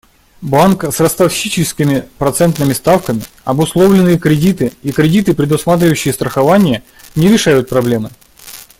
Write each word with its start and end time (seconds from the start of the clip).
Банк 0.41 0.83
с 0.85 0.99
ростовщическими 0.99 2.09
процентными 2.17 2.73
ставками, 2.73 3.21
обусловленные 3.45 4.17
кредиты 4.17 4.71
и 4.81 4.91
кредиты, 4.91 5.35
предусматривающие 5.35 6.11
страхование, 6.11 6.81
не 7.13 7.27
решают 7.27 7.69
проблемы. 7.69 8.09